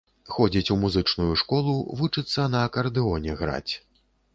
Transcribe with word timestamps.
Ходзіць 0.35 0.71
у 0.75 0.77
музычную 0.83 1.29
школу, 1.43 1.77
вучыцца 2.03 2.49
на 2.59 2.67
акардэоне 2.71 3.41
граць. 3.45 3.73